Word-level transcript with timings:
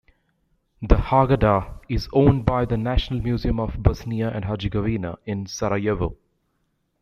The 0.81 0.95
Haggadah 0.95 1.81
is 1.87 2.09
owned 2.11 2.43
by 2.43 2.65
the 2.65 2.75
National 2.75 3.21
Museum 3.21 3.59
of 3.59 3.83
Bosnia 3.83 4.29
and 4.31 4.45
Herzegovina 4.45 5.19
in 5.27 5.45
Sarajevo. 5.45 6.17